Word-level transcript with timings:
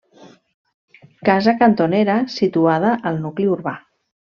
Casa 1.29 1.55
cantonera, 1.61 2.19
situada 2.41 2.99
al 3.13 3.25
nucli 3.29 3.51
urbà. 3.59 3.81